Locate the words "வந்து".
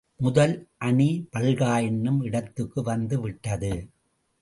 2.83-3.19